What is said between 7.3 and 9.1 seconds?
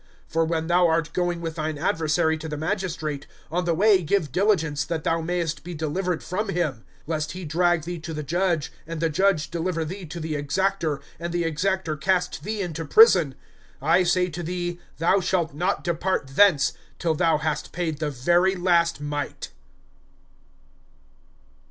he drag thee to the judge, and